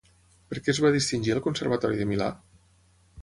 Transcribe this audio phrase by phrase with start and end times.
[0.53, 2.31] Per què es va distingir al Conservatori de Milà?